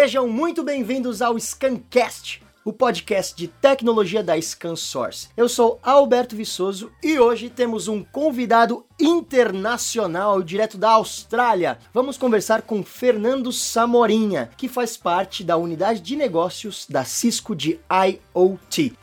[0.00, 5.28] Sejam muito bem-vindos ao Scancast, o podcast de tecnologia da ScanSource.
[5.36, 11.76] Eu sou Alberto Viçoso e hoje temos um convidado internacional direto da Austrália.
[11.92, 17.78] Vamos conversar com Fernando Samorinha, que faz parte da unidade de negócios da Cisco de
[17.92, 18.96] IoT.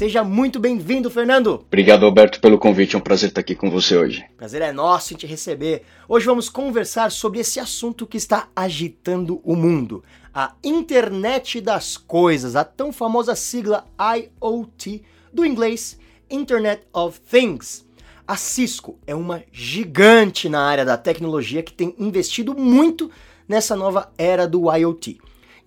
[0.00, 1.62] Seja muito bem-vindo, Fernando.
[1.66, 2.96] Obrigado, Alberto, pelo convite.
[2.96, 4.24] É um prazer estar aqui com você hoje.
[4.34, 5.82] Prazer é nosso em te receber.
[6.08, 12.56] Hoje vamos conversar sobre esse assunto que está agitando o mundo: a internet das coisas,
[12.56, 15.98] a tão famosa sigla IoT, do inglês
[16.30, 17.84] Internet of Things.
[18.26, 23.10] A Cisco é uma gigante na área da tecnologia que tem investido muito
[23.46, 25.20] nessa nova era do IoT.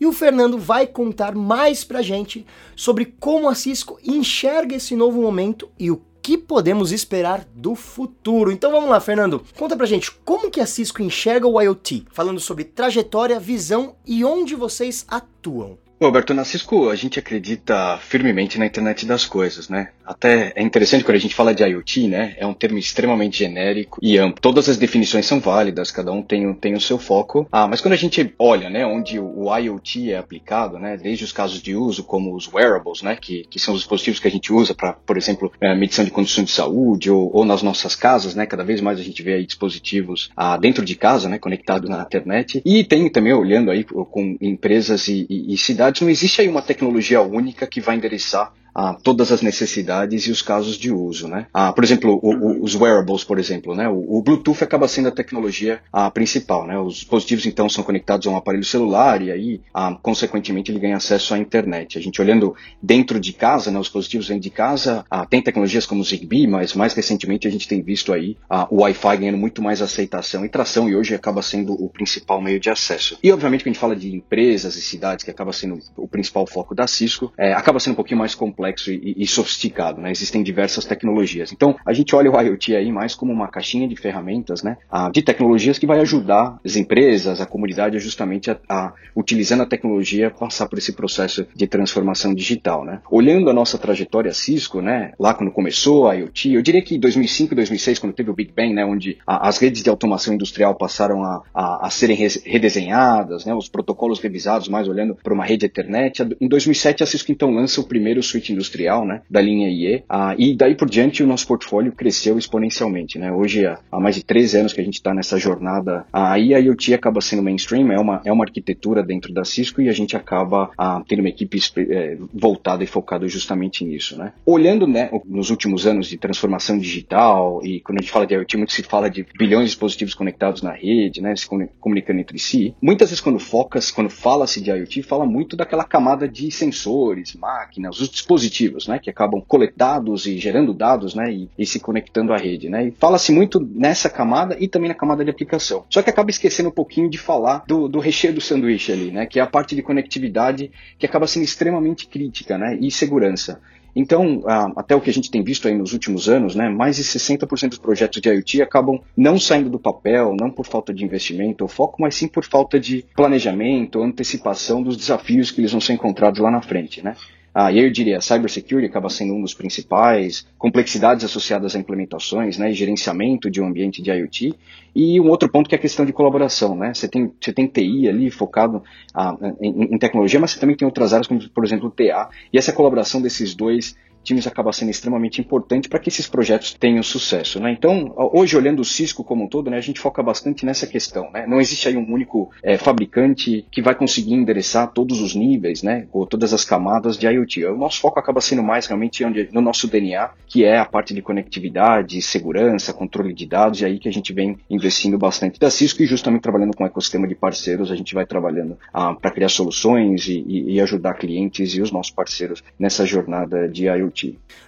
[0.03, 5.21] E o Fernando vai contar mais pra gente sobre como a Cisco enxerga esse novo
[5.21, 8.51] momento e o que podemos esperar do futuro.
[8.51, 9.45] Então vamos lá, Fernando.
[9.55, 14.25] Conta pra gente como que a Cisco enxerga o IoT, falando sobre trajetória, visão e
[14.25, 15.77] onde vocês atuam.
[15.97, 19.93] Bom, Alberto, na Cisco a gente acredita firmemente na internet das coisas, né?
[20.05, 22.35] Até é interessante quando a gente fala de IoT, né?
[22.37, 24.41] É um termo extremamente genérico e amplo.
[24.41, 27.47] Todas as definições são válidas, cada um tem, tem o seu foco.
[27.51, 31.31] Ah, mas quando a gente olha, né, onde o, IoT é aplicado, né, desde os
[31.31, 34.51] casos de uso, como os wearables, né, que, que são os dispositivos que a gente
[34.51, 38.35] usa para, por exemplo, é, medição de condições de saúde ou, ou, nas nossas casas,
[38.35, 38.45] né?
[38.45, 42.01] Cada vez mais a gente vê aí dispositivos ah, dentro de casa, né, conectados na
[42.01, 42.61] internet.
[42.65, 46.61] E tem também olhando aí com empresas e, e, e cidades não existe aí uma
[46.61, 51.47] tecnologia única que vai endereçar a todas as necessidades e os casos de uso, né?
[51.53, 53.87] Ah, por exemplo, o, o, os wearables, por exemplo, né?
[53.87, 55.81] O, o, Bluetooth acaba sendo a tecnologia
[56.13, 56.77] principal, né?
[56.79, 60.97] Os dispositivos então são conectados a um aparelho celular e aí, ah, consequentemente, ele ganha
[60.97, 61.97] acesso à internet.
[61.97, 63.79] A gente olhando dentro de casa, né?
[63.79, 67.51] Os dispositivos dentro de casa, ah, tem tecnologias como o Zigbee, mas mais recentemente a
[67.51, 71.13] gente tem visto aí ah, o Wi-Fi ganhando muito mais aceitação e tração e hoje
[71.13, 73.17] acaba sendo o principal meio de acesso.
[73.21, 76.47] E obviamente, quando a gente fala de empresas e cidades, que acaba sendo o principal
[76.47, 80.11] foco da Cisco, é, acaba sendo um pouquinho mais complexo complexo e, e, sofisticado, né?
[80.11, 81.51] Existem diversas tecnologias.
[81.51, 84.77] Então, a gente olha o IoT aí mais como uma caixinha de ferramentas, né?
[85.11, 90.31] de tecnologias que vai ajudar as empresas, a comunidade, justamente a, a utilizando a tecnologia,
[90.31, 93.01] passar por esse processo de transformação digital, né?
[93.09, 95.11] Olhando a nossa trajetória Cisco, né?
[95.19, 98.73] Lá quando começou a IoT, eu diria que 2005, 2006, quando teve o Big Bang,
[98.73, 98.85] né?
[98.85, 103.53] Onde a, as redes de automação industrial passaram a, a, a serem redesenhadas, né?
[103.53, 106.21] Os protocolos revisados, mais olhando para uma rede Ethernet.
[106.39, 110.35] Em 2007, a Cisco então lança o primeiro switch industrial, né, da linha IE, ah,
[110.37, 114.57] e daí por diante o nosso portfólio cresceu exponencialmente, né, hoje há mais de 13
[114.59, 118.21] anos que a gente está nessa jornada, aí a IoT acaba sendo mainstream, é uma,
[118.25, 122.17] é uma arquitetura dentro da Cisco e a gente acaba ah, tendo uma equipe é,
[122.33, 124.33] voltada e focada justamente nisso, né.
[124.45, 128.57] Olhando, né, nos últimos anos de transformação digital e quando a gente fala de IoT,
[128.57, 131.47] muito se fala de bilhões de dispositivos conectados na rede, né, se
[131.79, 132.75] comunicando entre si.
[132.81, 137.99] Muitas vezes quando focas, quando fala-se de IoT, fala muito daquela camada de sensores, máquinas,
[137.99, 142.33] os dispositivos dispositivos, né, que acabam coletados e gerando dados, né, e, e se conectando
[142.33, 142.87] à rede, né.
[142.87, 145.85] E fala-se muito nessa camada e também na camada de aplicação.
[145.89, 149.25] Só que acaba esquecendo um pouquinho de falar do, do recheio do sanduíche ali, né,
[149.25, 153.61] que é a parte de conectividade que acaba sendo extremamente crítica, né, e segurança.
[153.95, 154.41] Então,
[154.75, 157.69] até o que a gente tem visto aí nos últimos anos, né, mais de 60%
[157.69, 161.67] dos projetos de IoT acabam não saindo do papel, não por falta de investimento ou
[161.67, 166.39] foco, mas sim por falta de planejamento, antecipação dos desafios que eles vão ser encontrados
[166.39, 167.15] lá na frente, né?
[167.53, 172.73] Ah, eu diria, cybersecurity acaba sendo um dos principais, complexidades associadas a implementações, né, e
[172.73, 174.55] gerenciamento de um ambiente de IoT,
[174.95, 177.67] e um outro ponto que é a questão de colaboração, né, você tem, você tem
[177.67, 181.63] TI ali focado ah, em, em, tecnologia, mas você também tem outras áreas como, por
[181.63, 186.09] exemplo, o TA, e essa colaboração desses dois times acaba sendo extremamente importante para que
[186.09, 187.59] esses projetos tenham sucesso.
[187.59, 187.71] Né?
[187.71, 191.29] Então, hoje, olhando o Cisco como um todo, né, a gente foca bastante nessa questão.
[191.31, 191.45] Né?
[191.47, 196.07] Não existe aí um único é, fabricante que vai conseguir endereçar todos os níveis, né,
[196.11, 197.65] ou todas as camadas de IoT.
[197.65, 201.13] O nosso foco acaba sendo mais realmente onde, no nosso DNA, que é a parte
[201.13, 205.69] de conectividade, segurança, controle de dados, e aí que a gente vem investindo bastante da
[205.69, 209.31] Cisco e justamente trabalhando com o ecossistema de parceiros, a gente vai trabalhando ah, para
[209.31, 214.12] criar soluções e, e, e ajudar clientes e os nossos parceiros nessa jornada de IoT.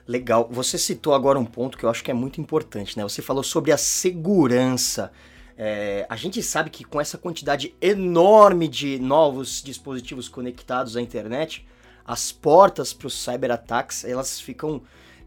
[0.07, 0.47] Legal.
[0.51, 3.03] Você citou agora um ponto que eu acho que é muito importante, né?
[3.03, 5.12] Você falou sobre a segurança.
[5.57, 11.65] É, a gente sabe que com essa quantidade enorme de novos dispositivos conectados à internet,
[12.06, 14.81] as portas para os cyberataques elas ficam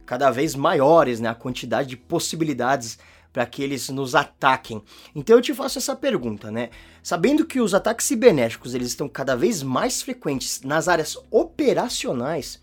[0.04, 1.28] cada vez maiores, né?
[1.28, 2.98] A quantidade de possibilidades
[3.32, 4.82] para que eles nos ataquem.
[5.14, 6.70] Então eu te faço essa pergunta, né?
[7.02, 12.60] Sabendo que os ataques cibernéticos eles estão cada vez mais frequentes nas áreas operacionais,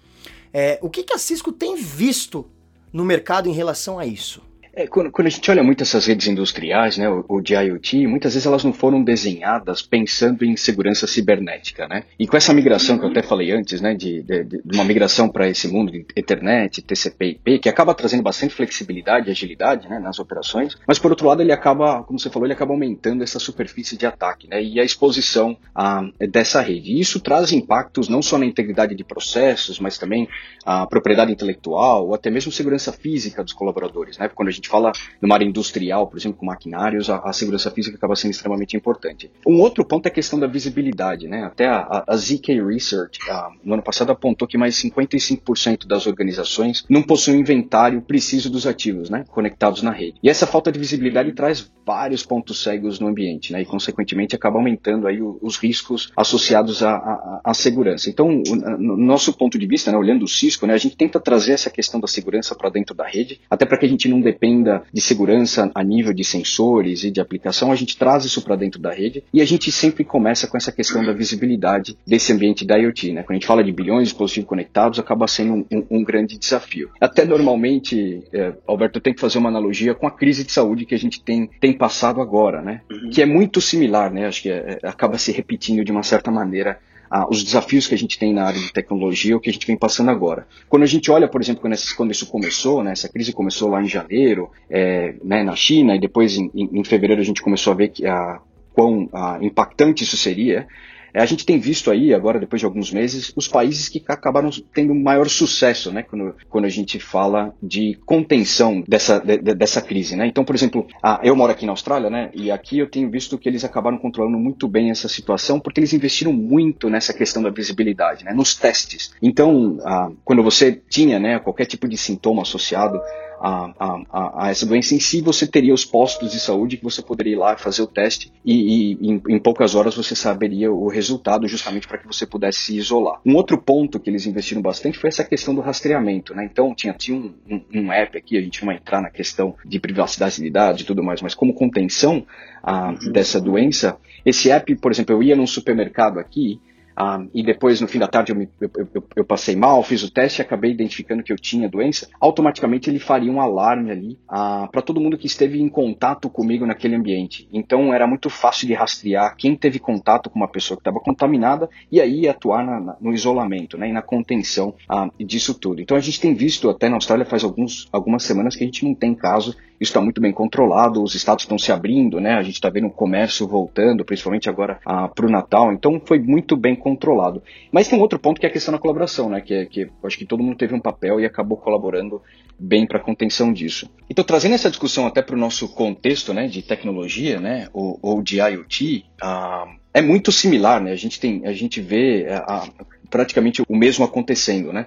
[0.57, 2.49] é, o que, que a Cisco tem visto
[2.93, 4.41] no mercado em relação a isso?
[4.75, 8.05] É, quando, quando, a gente olha muito essas redes industriais, né, o, o de IoT,
[8.07, 12.03] muitas vezes elas não foram desenhadas pensando em segurança cibernética, né?
[12.19, 15.29] E com essa migração que eu até falei antes, né, de, de, de uma migração
[15.29, 20.19] para esse mundo de Ethernet, TCP/IP, que acaba trazendo bastante flexibilidade e agilidade, né, nas
[20.19, 23.95] operações, mas por outro lado ele acaba, como você falou, ele acaba aumentando essa superfície
[23.95, 26.91] de ataque, né, e a exposição a, dessa rede.
[26.91, 30.27] E isso traz impactos não só na integridade de processos, mas também
[30.65, 34.27] a propriedade intelectual ou até mesmo segurança física dos colaboradores, né?
[34.27, 34.91] Quando a gente gente fala
[35.21, 39.31] numa área industrial, por exemplo, com maquinários, a, a, segurança física acaba sendo extremamente importante.
[39.45, 41.43] Um outro ponto é a questão da visibilidade, né?
[41.43, 46.83] Até a, a ZK Research, a, no ano passado, apontou que mais 55% das organizações
[46.89, 49.23] não possuem inventário preciso dos ativos, né?
[49.29, 50.17] Conectados na rede.
[50.21, 53.61] E essa falta de visibilidade traz vários pontos cegos no ambiente, né?
[53.61, 58.09] E, consequentemente, acaba aumentando aí os riscos associados à, à, segurança.
[58.09, 58.41] Então,
[58.79, 61.69] no nosso ponto de vista, né, olhando o Cisco, né, a gente tenta trazer essa
[61.69, 64.83] questão da segurança para dentro da rede, até para que a gente não dependa ainda
[64.91, 68.79] de segurança a nível de sensores e de aplicação, a gente traz isso para dentro
[68.79, 72.77] da rede e a gente sempre começa com essa questão da visibilidade desse ambiente da
[72.77, 73.13] IoT.
[73.13, 73.23] Né?
[73.23, 76.37] Quando a gente fala de bilhões de dispositivos conectados, acaba sendo um, um, um grande
[76.37, 76.89] desafio.
[76.99, 80.85] Até normalmente, é, Alberto, eu tenho que fazer uma analogia com a crise de saúde
[80.85, 82.81] que a gente tem, tem passado agora, né?
[82.91, 83.09] Uhum.
[83.09, 84.27] que é muito similar, né?
[84.27, 86.79] acho que é, é, acaba se repetindo de uma certa maneira
[87.15, 89.65] ah, os desafios que a gente tem na área de tecnologia, o que a gente
[89.65, 90.45] vem passando agora.
[90.67, 93.69] Quando a gente olha, por exemplo, quando, essa, quando isso começou, né, essa crise começou
[93.69, 97.71] lá em janeiro, é, né, na China, e depois em, em, fevereiro a gente começou
[97.71, 98.41] a ver que a,
[98.73, 100.67] quão a, impactante isso seria.
[101.15, 104.49] É, a gente tem visto aí, agora depois de alguns meses, os países que acabaram
[104.73, 110.17] tendo maior sucesso, né, quando, quando a gente fala de contenção dessa, de, dessa crise,
[110.17, 110.27] né.
[110.27, 113.37] Então, por exemplo, a, eu moro aqui na Austrália, né, e aqui eu tenho visto
[113.37, 117.49] que eles acabaram controlando muito bem essa situação, porque eles investiram muito nessa questão da
[117.49, 119.13] visibilidade, né, nos testes.
[119.21, 122.99] Então, a, quando você tinha, né, qualquer tipo de sintoma associado
[123.39, 127.01] a, a, a, essa doença em si, você teria os postos de saúde que você
[127.01, 130.87] poderia ir lá fazer o teste e, e em, em, poucas horas você saberia o
[130.87, 133.19] resultado justamente para que você pudesse se isolar.
[133.25, 136.47] Um outro ponto que eles investiram bastante foi essa questão do rastreamento, né?
[136.49, 139.55] Então tinha, tinha um, um, um app aqui, a gente não vai entrar na questão
[139.65, 142.25] de privacidade de dados e tudo mais, mas como contenção
[142.63, 143.11] a, uhum.
[143.11, 146.59] dessa doença, esse app, por exemplo, eu ia num supermercado aqui
[146.95, 150.03] ah, e depois no fim da tarde eu, me, eu, eu, eu, passei mal, fiz
[150.03, 154.19] o teste e acabei identificando que eu tinha doença, automaticamente ele faria um alarme ali
[154.27, 157.47] ah, para todo mundo que esteve em contato comigo naquele ambiente.
[157.51, 161.69] Então era muito fácil de rastrear quem teve contato com uma pessoa que estava contaminada
[161.91, 165.81] e aí atuar na, na, no isolamento né, e na contenção ah, disso tudo.
[165.81, 168.85] Então a gente tem visto até na Austrália faz alguns, algumas semanas que a gente
[168.85, 172.33] não tem caso está muito bem controlado, os estados estão se abrindo, né?
[172.33, 176.19] A gente está vendo o comércio voltando, principalmente agora ah, para o Natal, então foi
[176.19, 177.41] muito bem controlado.
[177.71, 179.41] Mas tem um outro ponto que é a questão da colaboração, né?
[179.41, 182.21] Que, é, que acho que todo mundo teve um papel e acabou colaborando
[182.57, 183.89] bem para a contenção disso.
[184.09, 187.67] Então, trazendo essa discussão até para o nosso contexto né, de tecnologia, né?
[187.73, 190.91] Ou, ou de IoT, ah, é muito similar, né?
[190.91, 192.67] A gente, tem, a gente vê ah,
[193.09, 194.85] praticamente o mesmo acontecendo, né?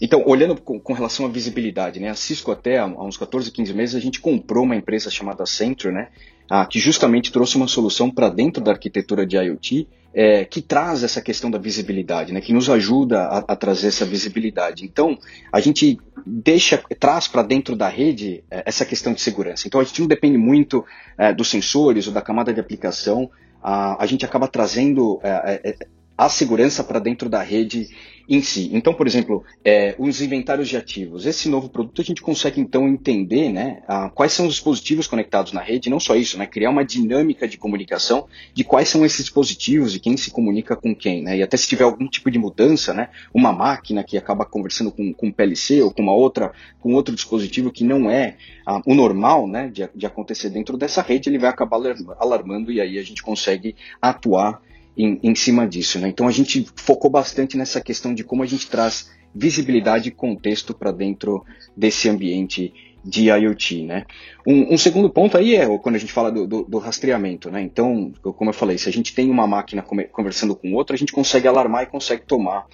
[0.00, 3.74] Então, olhando com, com, relação à visibilidade, né, a Cisco até há, uns 14, 15
[3.74, 6.08] meses a gente comprou uma empresa chamada Centro, né,
[6.50, 11.02] a, que justamente trouxe uma solução para dentro da arquitetura de IoT é, que traz
[11.02, 14.84] essa questão da visibilidade, né, que nos ajuda a, a trazer essa visibilidade.
[14.84, 15.18] Então,
[15.50, 19.66] a gente deixa, traz para dentro da rede é, essa questão de segurança.
[19.66, 20.84] Então, a gente não depende muito
[21.16, 23.30] é, dos sensores ou da camada de aplicação,
[23.62, 25.86] a, a gente acaba trazendo é, é, é,
[26.18, 27.88] a segurança para dentro da rede
[28.28, 28.70] em si.
[28.72, 31.26] Então, por exemplo, é, os inventários de ativos.
[31.26, 35.52] Esse novo produto a gente consegue então entender né, a, quais são os dispositivos conectados
[35.52, 39.24] na rede, não só isso, né, criar uma dinâmica de comunicação de quais são esses
[39.24, 41.22] dispositivos e quem se comunica com quem.
[41.22, 44.90] Né, e até se tiver algum tipo de mudança, né, uma máquina que acaba conversando
[44.90, 48.36] com, com PLC ou com uma outra, com outro dispositivo que não é
[48.66, 51.80] a, o normal né, de, de acontecer dentro dessa rede, ele vai acabar
[52.18, 54.60] alarmando e aí a gente consegue atuar
[54.96, 55.98] em, em cima disso.
[55.98, 56.08] Né?
[56.08, 60.74] Então a gente focou bastante nessa questão de como a gente traz visibilidade e contexto
[60.74, 61.44] para dentro
[61.76, 62.72] desse ambiente
[63.04, 64.04] de IoT, né?
[64.46, 67.60] Um, um, segundo ponto aí é quando a gente fala do, do, do, rastreamento, né?
[67.60, 69.82] Então, como eu falei, se a gente tem uma máquina
[70.12, 72.66] conversando com outra, a gente consegue alarmar e consegue tomar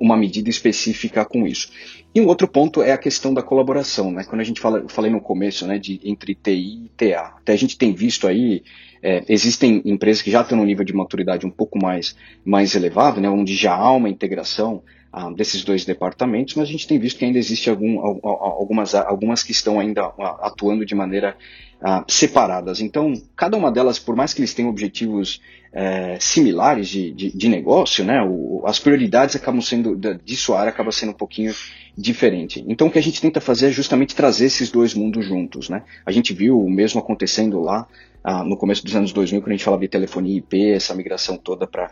[0.00, 1.70] uma medida específica com isso.
[2.14, 4.24] E um outro ponto é a questão da colaboração, né?
[4.24, 7.52] Quando a gente fala, eu falei no começo, né, de entre TI e TA, até
[7.52, 8.62] a gente tem visto aí
[9.02, 13.20] é, existem empresas que já estão no nível de maturidade um pouco mais, mais elevado,
[13.20, 14.82] né, onde já há uma integração
[15.12, 19.42] ah, desses dois departamentos, mas a gente tem visto que ainda existe algum, algumas, algumas
[19.42, 21.36] que estão ainda atuando de maneira
[21.80, 22.80] ah, separadas.
[22.80, 25.40] Então, cada uma delas, por mais que eles tenham objetivos
[25.72, 28.22] é, similares de, de, de, negócio, né?
[28.22, 31.54] O, as prioridades acabam sendo, de sua área acaba sendo um pouquinho
[31.96, 32.64] diferente.
[32.68, 35.82] Então o que a gente tenta fazer é justamente trazer esses dois mundos juntos, né?
[36.06, 37.86] A gente viu o mesmo acontecendo lá
[38.30, 41.38] ah, no começo dos anos 2000, quando a gente falava de telefonia IP, essa migração
[41.38, 41.90] toda para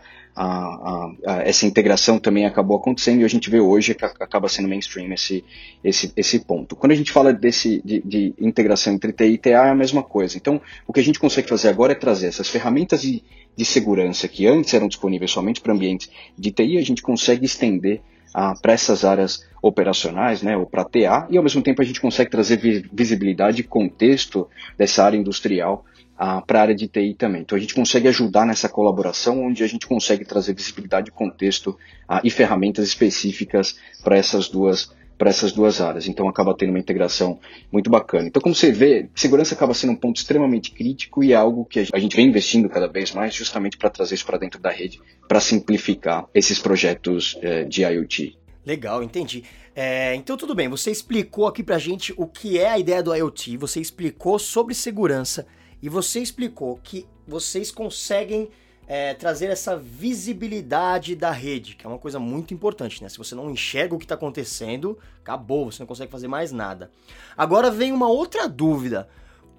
[1.43, 5.43] essa integração também acabou acontecendo e a gente vê hoje que acaba sendo mainstream esse,
[5.83, 6.75] esse, esse ponto.
[6.75, 10.03] Quando a gente fala desse, de, de integração entre TI e TA é a mesma
[10.03, 10.37] coisa.
[10.37, 13.23] Então, o que a gente consegue fazer agora é trazer essas ferramentas de,
[13.55, 17.99] de segurança que antes eram disponíveis somente para ambientes de TI, a gente consegue estender
[18.31, 21.99] ah, para essas áreas operacionais, né, ou para TA, e ao mesmo tempo a gente
[21.99, 22.59] consegue trazer
[22.93, 25.83] visibilidade e contexto dessa área industrial
[26.17, 27.41] ah, para a área de TI também.
[27.41, 32.21] Então a gente consegue ajudar nessa colaboração, onde a gente consegue trazer visibilidade, contexto ah,
[32.23, 36.07] e ferramentas específicas para essas duas para essas duas áreas.
[36.07, 37.39] Então acaba tendo uma integração
[37.71, 38.27] muito bacana.
[38.27, 41.87] Então, como você vê, segurança acaba sendo um ponto extremamente crítico e é algo que
[41.91, 45.01] a gente vem investindo cada vez mais justamente para trazer isso para dentro da rede,
[45.27, 48.37] para simplificar esses projetos eh, de IoT.
[48.63, 49.43] Legal, entendi.
[49.73, 53.15] É, então tudo bem, você explicou aqui pra gente o que é a ideia do
[53.15, 55.47] IoT, você explicou sobre segurança,
[55.81, 58.49] e você explicou que vocês conseguem
[58.87, 63.09] é, trazer essa visibilidade da rede, que é uma coisa muito importante, né?
[63.09, 66.89] Se você não enxerga o que está acontecendo, acabou, você não consegue fazer mais nada.
[67.35, 69.09] Agora vem uma outra dúvida: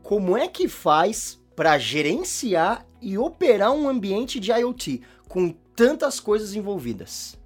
[0.02, 6.54] como é que faz para gerenciar e operar um ambiente de IoT com tantas coisas
[6.54, 7.38] envolvidas?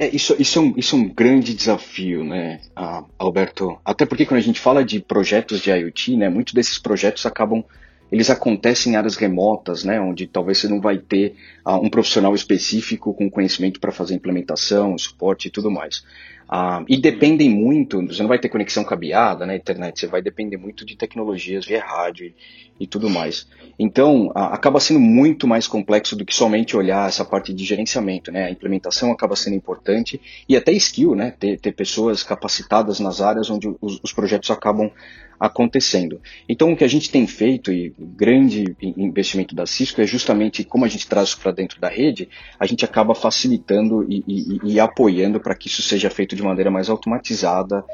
[0.00, 2.58] É, isso, isso, é um, isso é um grande desafio, né,
[3.18, 3.78] Alberto?
[3.84, 7.62] Até porque quando a gente fala de projetos de IoT, né, muitos desses projetos acabam
[8.10, 12.34] eles acontecem em áreas remotas, né, onde talvez você não vai ter uh, um profissional
[12.34, 16.02] específico com conhecimento para fazer implementação, suporte e tudo mais.
[16.50, 20.20] Uh, e dependem muito, você não vai ter conexão cabeada na né, internet, você vai
[20.20, 22.34] depender muito de tecnologias via rádio
[22.80, 23.46] e, tudo mais.
[23.78, 28.32] Então, uh, acaba sendo muito mais complexo do que somente olhar essa parte de gerenciamento,
[28.32, 28.46] né?
[28.46, 31.32] A implementação acaba sendo importante e até skill, né?
[31.38, 34.90] Ter, ter pessoas capacitadas nas áreas onde os, os projetos acabam
[35.40, 36.20] acontecendo.
[36.46, 40.84] Então, o que a gente tem feito, e grande investimento da Cisco, é justamente como
[40.84, 42.28] a gente traz isso para dentro da rede,
[42.58, 46.70] a gente acaba facilitando e, e, e apoiando para que isso seja feito de maneira
[46.70, 47.84] mais automatizada,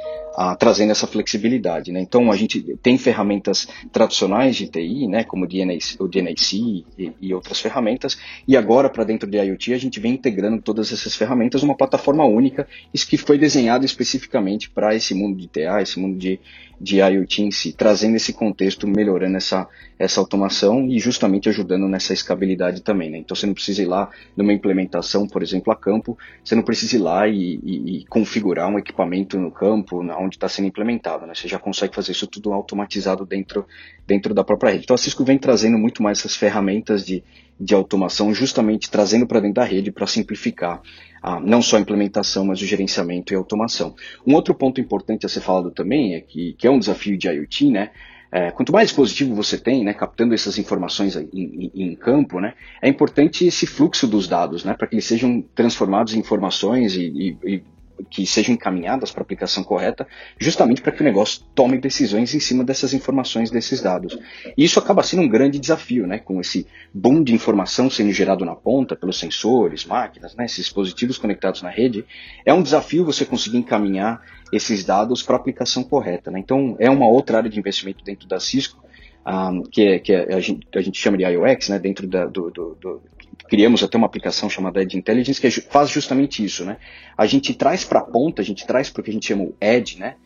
[0.58, 1.92] trazendo essa flexibilidade.
[1.92, 2.00] Né?
[2.00, 7.12] Então, a gente tem ferramentas tradicionais de TI, né, como o DNAC, o DNAC e,
[7.20, 11.14] e outras ferramentas, e agora, para dentro de IoT, a gente vem integrando todas essas
[11.16, 15.98] ferramentas numa plataforma única, isso que foi desenhado especificamente para esse mundo de TA, esse
[15.98, 16.38] mundo de
[16.80, 19.66] de IoT em si, trazendo esse contexto, melhorando essa,
[19.99, 23.11] essa automação e justamente ajudando nessa escabilidade também.
[23.11, 23.18] Né?
[23.18, 26.97] Então você não precisa ir lá numa implementação, por exemplo, a campo, você não precisa
[26.97, 31.26] ir lá e, e, e configurar um equipamento no campo, onde está sendo implementado.
[31.26, 31.35] Né?
[31.35, 33.66] Você já consegue fazer isso tudo automatizado dentro,
[34.06, 34.85] dentro da própria rede.
[34.85, 37.23] Então a Cisco vem trazendo muito mais essas ferramentas de,
[37.58, 40.80] de automação, justamente trazendo para dentro da rede para simplificar
[41.22, 43.94] ah, não só a implementação, mas o gerenciamento e automação.
[44.26, 47.28] Um outro ponto importante a ser falado também, é que, que é um desafio de
[47.28, 47.90] IoT, né?
[48.30, 52.54] É, quanto mais dispositivo você tem, né, captando essas informações em, em, em, campo, né,
[52.82, 57.36] é importante esse fluxo dos dados, né, para que eles sejam transformados em informações e,
[57.44, 57.62] e,
[58.10, 60.06] que sejam encaminhadas para a aplicação correta,
[60.38, 64.18] justamente para que o negócio tome decisões em cima dessas informações, desses dados.
[64.56, 68.44] E isso acaba sendo um grande desafio, né, com esse boom de informação sendo gerado
[68.44, 72.04] na ponta pelos sensores, máquinas, né, esses dispositivos conectados na rede.
[72.44, 74.22] É um desafio você conseguir encaminhar
[74.52, 76.30] esses dados para a aplicação correta.
[76.30, 76.38] Né?
[76.38, 78.86] Então, é uma outra área de investimento dentro da Cisco,
[79.26, 82.26] um, que, é, que é, a, gente, a gente chama de IOX, né, dentro da,
[82.26, 83.02] do, do, do
[83.49, 86.78] criamos até uma aplicação chamada Edge Intelligence que faz justamente isso, né?
[87.16, 89.99] A gente traz para a ponta, a gente traz porque a gente chama o Edge,
[89.99, 90.16] né?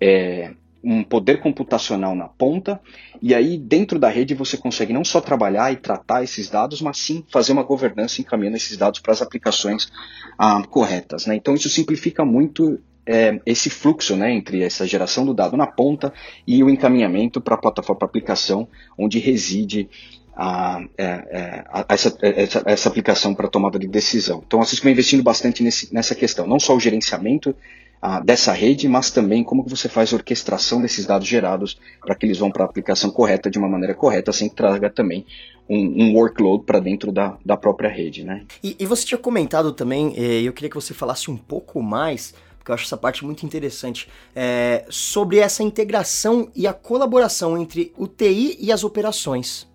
[0.00, 0.52] É,
[0.82, 2.80] um poder computacional na ponta,
[3.20, 6.98] e aí dentro da rede você consegue não só trabalhar e tratar esses dados, mas
[6.98, 9.90] sim fazer uma governança encaminhando esses dados para as aplicações
[10.38, 11.26] ah, corretas.
[11.26, 11.34] Né?
[11.34, 16.12] Então isso simplifica muito é, esse fluxo né, entre essa geração do dado na ponta
[16.46, 19.88] e o encaminhamento para a plataforma, para a aplicação, onde reside
[20.36, 24.42] a, é, é, a, essa, essa, essa, aplicação para tomada de decisão.
[24.46, 27.54] Então, a Cisco vem investindo bastante nesse, nessa questão, não só o gerenciamento
[28.00, 32.14] a, dessa rede, mas também como que você faz a orquestração desses dados gerados para
[32.14, 35.24] que eles vão para a aplicação correta de uma maneira correta, sem que traga também
[35.66, 38.22] um, um workload para dentro da, da própria rede.
[38.22, 38.44] Né?
[38.62, 42.34] E, e você tinha comentado também, e eu queria que você falasse um pouco mais
[42.68, 47.92] porque eu acho essa parte muito interessante, é, sobre essa integração e a colaboração entre
[47.96, 49.66] o TI e as operações.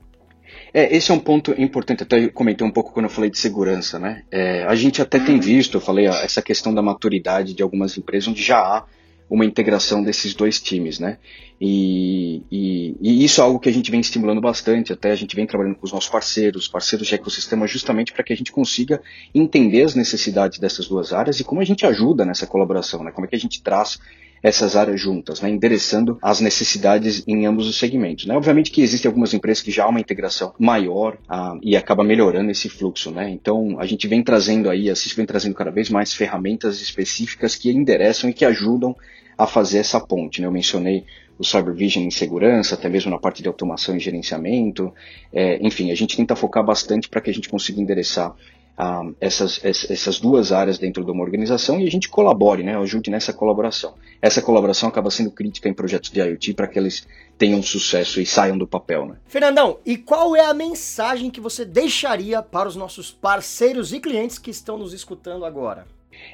[0.72, 3.98] É, esse é um ponto importante, até comentei um pouco quando eu falei de segurança,
[3.98, 4.24] né?
[4.32, 8.28] É, a gente até tem visto, eu falei, essa questão da maturidade de algumas empresas
[8.28, 8.86] onde já há
[9.30, 11.18] uma integração desses dois times, né?
[11.60, 15.36] E, e, e, isso é algo que a gente vem estimulando bastante, até a gente
[15.36, 19.02] vem trabalhando com os nossos parceiros, parceiros de ecossistema, justamente para que a gente consiga
[19.34, 23.12] entender as necessidades dessas duas áreas e como a gente ajuda nessa colaboração, né?
[23.12, 24.00] Como é que a gente traz
[24.44, 28.26] essas áreas juntas, né, endereçando as necessidades em ambos os segmentos.
[28.26, 28.36] Né?
[28.36, 32.52] Obviamente que existem algumas empresas que já há uma integração maior ah, e acaba melhorando
[32.52, 33.10] esse fluxo.
[33.10, 33.30] Né?
[33.30, 37.56] Então a gente vem trazendo aí, a CIS vem trazendo cada vez mais ferramentas específicas
[37.56, 38.94] que endereçam e que ajudam
[39.38, 40.42] a fazer essa ponte.
[40.42, 40.48] Né?
[40.48, 41.06] Eu mencionei
[41.40, 44.94] o Cyber Vision em segurança, até mesmo na parte de automação e gerenciamento.
[45.32, 48.36] É, enfim, a gente tenta focar bastante para que a gente consiga endereçar
[48.78, 53.12] ah, essas, essas duas áreas dentro de uma organização e a gente colabore, né, ajude
[53.12, 53.94] nessa colaboração.
[54.22, 58.26] Essa colaboração acaba sendo crítica em projetos de IoT para que eles tenham sucesso e
[58.26, 59.06] saiam do papel.
[59.06, 59.16] Né?
[59.28, 64.40] Fernandão, e qual é a mensagem que você deixaria para os nossos parceiros e clientes
[64.40, 65.86] que estão nos escutando agora?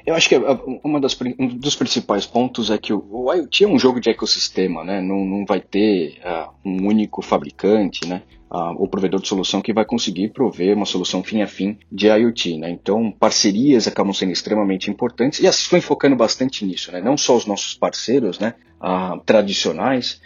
[0.06, 0.36] Eu acho que
[0.82, 4.10] uma das, um dos principais pontos é que o, o IoT é um jogo de
[4.10, 5.00] ecossistema, né?
[5.00, 8.22] não, não vai ter uh, um único fabricante, né?
[8.50, 12.08] Uh, o provedor de solução que vai conseguir prover uma solução fim a fim de
[12.08, 12.58] IoT.
[12.58, 12.70] Né?
[12.70, 16.90] Então, parcerias acabam sendo extremamente importantes e assim estou focando bastante nisso.
[16.90, 17.00] Né?
[17.00, 20.20] Não só os nossos parceiros né, uh, tradicionais,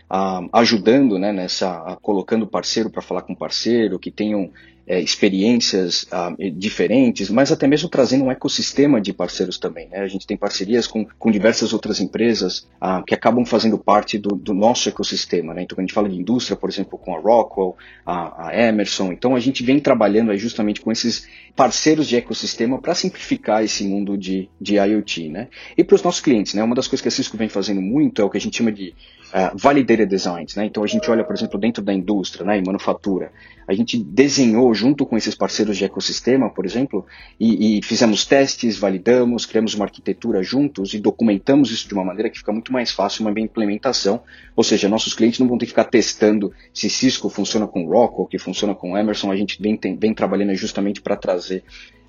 [0.54, 4.50] ajudando né, nessa, colocando parceiro para falar com parceiro, que tenham
[4.86, 9.88] é, experiências ah, diferentes, mas até mesmo trazendo um ecossistema de parceiros também.
[9.88, 10.00] Né?
[10.00, 14.36] A gente tem parcerias com, com diversas outras empresas ah, que acabam fazendo parte do,
[14.36, 15.54] do, nosso ecossistema.
[15.54, 15.62] Né?
[15.62, 19.12] Então, quando a gente fala de indústria, por exemplo, com a Rockwell, a, a Emerson,
[19.12, 21.26] então a gente vem trabalhando justamente com esses
[21.56, 25.30] parceiros de ecossistema para simplificar esse mundo de, de IoT.
[25.30, 25.48] Né?
[25.78, 26.62] E para os nossos clientes, né?
[26.62, 28.70] uma das coisas que a Cisco vem fazendo muito é o que a gente chama
[28.70, 28.94] de
[29.32, 30.54] uh, validated designs.
[30.56, 30.66] Né?
[30.66, 33.32] Então, a gente olha, por exemplo, dentro da indústria, né, manufatura,
[33.66, 37.06] a gente desenhou junto com esses parceiros de ecossistema, por exemplo,
[37.38, 42.28] e, e, fizemos testes, validamos, criamos uma arquitetura juntos e documentamos isso de uma maneira
[42.28, 44.22] que fica muito mais fácil uma implementação.
[44.56, 48.26] Ou seja, nossos clientes não vão ter que ficar testando se Cisco funciona com Rockwell,
[48.26, 49.30] que funciona com Emerson.
[49.30, 51.64] A gente vem, tem, vem trabalhando justamente para trazer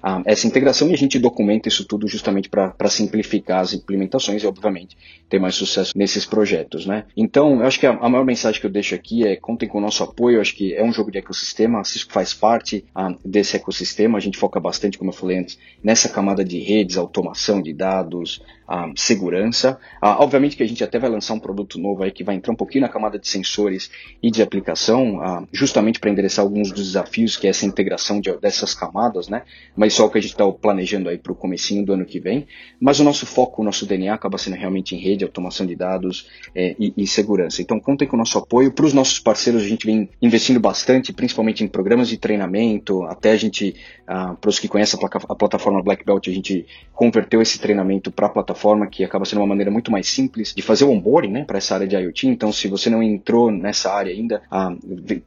[0.07, 4.45] ah, essa integração e a gente documenta isso tudo justamente para simplificar as implementações e,
[4.45, 4.95] obviamente,
[5.27, 6.85] ter mais sucesso nesses projetos.
[6.85, 7.05] Né?
[7.17, 9.79] Então, eu acho que a, a, maior mensagem que eu deixo aqui é contem com
[9.79, 10.37] o nosso apoio.
[10.37, 14.19] Eu acho que é um jogo de ecossistema, a Cisco faz parte ah, desse ecossistema.
[14.19, 18.43] A gente foca bastante, como eu falei antes, nessa camada de redes, automação de dados,
[18.67, 19.79] ah, segurança.
[19.99, 22.55] Obviamente que a gente até vai lançar um produto novo aí que vai entrar um
[22.55, 23.89] pouquinho na camada de sensores
[24.21, 28.75] e de aplicação, justamente para endereçar alguns dos desafios que é essa integração de, dessas
[28.75, 29.41] camadas, né?
[29.75, 32.19] Mas só o que a gente está planejando aí para o comecinho do ano que
[32.19, 32.47] vem.
[32.79, 36.27] Mas o nosso foco, o nosso DNA acaba sendo realmente em rede, automação de dados
[36.53, 37.61] é, e, e, segurança.
[37.61, 38.71] Então contem com o nosso apoio.
[38.71, 43.03] Para os nossos parceiros a gente vem investindo bastante, principalmente em programas de treinamento.
[43.03, 47.41] Até a gente, para os que conhecem a, a plataforma Black Belt, a gente converteu
[47.41, 50.61] esse treinamento para a plataforma plataforma que acaba sendo uma maneira muito mais simples de
[50.61, 52.27] fazer o onboarding né, para essa área de IoT.
[52.27, 54.73] Então, se você não entrou nessa área ainda, ah,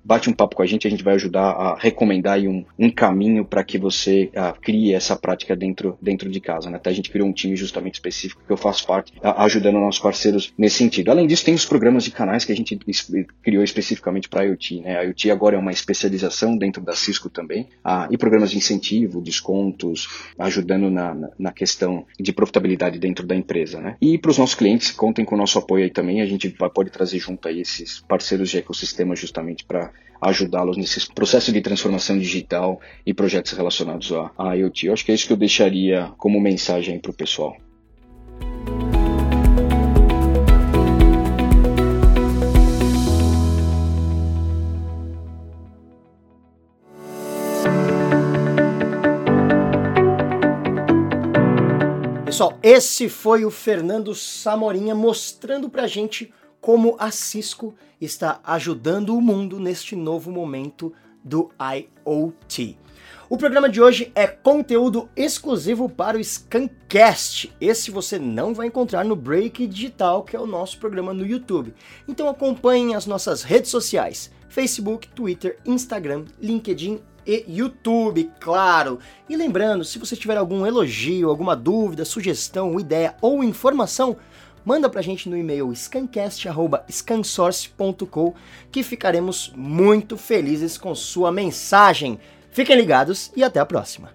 [0.04, 3.44] bate um papo com a gente, a gente vai ajudar a recomendar um, um caminho
[3.44, 6.70] para que você ah, crie essa prática dentro, dentro de casa.
[6.70, 6.76] Né?
[6.76, 10.00] Até a gente criou um time justamente específico que eu faço parte, ah, ajudando nossos
[10.00, 11.11] parceiros nesse sentido.
[11.11, 12.78] Além disso, tem os programas de canais que a gente
[13.42, 14.80] criou especificamente para IoT.
[14.80, 14.98] Né?
[14.98, 17.68] A IoT agora é uma especialização dentro da Cisco também,
[18.11, 20.08] e programas de incentivo, descontos,
[20.38, 23.96] ajudando na, na, na questão de profitabilidade dentro dentro da empresa, né?
[24.00, 26.90] E para os nossos clientes, contem com o nosso apoio aí também, a gente pode
[26.90, 32.80] trazer junto aí esses parceiros de ecossistema justamente para ajudá-los nesse processo de transformação digital
[33.06, 34.87] e projetos relacionados à IoT.
[34.87, 37.57] Eu acho que é isso que eu deixaria como mensagem para o pessoal.
[52.24, 59.20] Pessoal, esse foi o Fernando Samorinha mostrando pra gente como a Cisco está ajudando o
[59.20, 60.92] mundo neste novo momento
[61.24, 62.79] do IoT.
[63.30, 67.54] O programa de hoje é conteúdo exclusivo para o Scancast.
[67.60, 71.74] Esse você não vai encontrar no Break Digital, que é o nosso programa no YouTube.
[72.08, 78.98] Então acompanhem as nossas redes sociais: Facebook, Twitter, Instagram, LinkedIn e YouTube, claro.
[79.28, 84.16] E lembrando, se você tiver algum elogio, alguma dúvida, sugestão, ideia ou informação,
[84.64, 88.32] manda pra gente no e-mail scancast@scansource.com
[88.72, 92.18] que ficaremos muito felizes com sua mensagem.
[92.59, 94.11] Fiquem ligados e até a próxima!